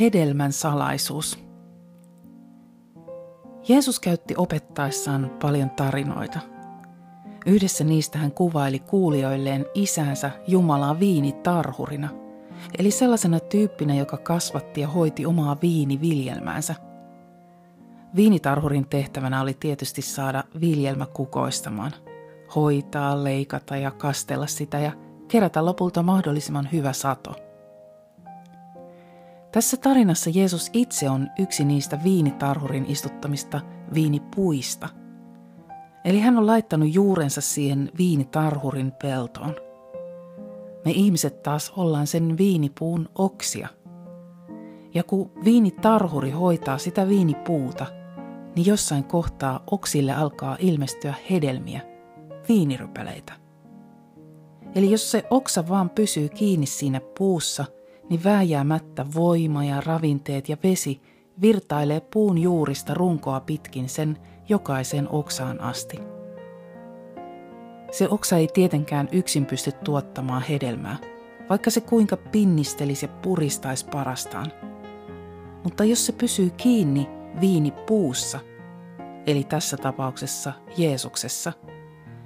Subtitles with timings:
[0.00, 1.38] Hedelmän salaisuus.
[3.68, 6.38] Jeesus käytti opettaessaan paljon tarinoita.
[7.46, 12.08] Yhdessä niistä hän kuvaili kuulijoilleen isänsä Jumalaa viinitarhurina,
[12.78, 16.74] eli sellaisena tyyppinä, joka kasvatti ja hoiti omaa viiniviljelmäänsä.
[18.16, 21.92] Viinitarhurin tehtävänä oli tietysti saada viljelmä kukoistamaan,
[22.54, 24.92] hoitaa, leikata ja kastella sitä ja
[25.28, 27.34] kerätä lopulta mahdollisimman hyvä sato–
[29.52, 33.60] tässä tarinassa Jeesus itse on yksi niistä viinitarhurin istuttamista
[33.94, 34.88] viinipuista.
[36.04, 39.56] Eli hän on laittanut juurensa siihen viinitarhurin peltoon.
[40.84, 43.68] Me ihmiset taas ollaan sen viinipuun oksia.
[44.94, 47.86] Ja kun viinitarhuri hoitaa sitä viinipuuta,
[48.56, 51.80] niin jossain kohtaa oksille alkaa ilmestyä hedelmiä,
[52.48, 53.32] viinirypäleitä.
[54.74, 57.64] Eli jos se oksa vaan pysyy kiinni siinä puussa–
[58.10, 61.00] niin vääjäämättä voima ja ravinteet ja vesi
[61.40, 65.98] virtailee puun juurista runkoa pitkin sen jokaiseen oksaan asti.
[67.90, 70.96] Se oksa ei tietenkään yksin pysty tuottamaan hedelmää,
[71.48, 74.52] vaikka se kuinka pinnistelisi ja puristaisi parastaan.
[75.64, 77.08] Mutta jos se pysyy kiinni
[77.40, 78.40] viini puussa,
[79.26, 81.52] eli tässä tapauksessa Jeesuksessa,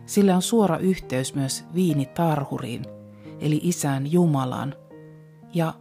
[0.07, 2.85] sillä on suora yhteys myös viinitarhuriin,
[3.41, 4.75] eli isään Jumalaan,
[5.55, 5.75] ja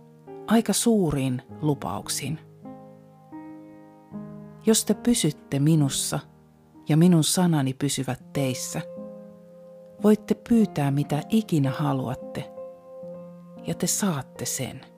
[0.47, 2.39] aika suuriin lupauksiin.
[4.66, 6.19] Jos te pysytte minussa
[6.89, 8.81] ja minun sanani pysyvät teissä,
[10.03, 12.53] voitte pyytää mitä ikinä haluatte,
[13.67, 14.92] ja te saatte sen.